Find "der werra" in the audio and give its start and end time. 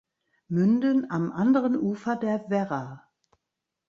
2.15-3.07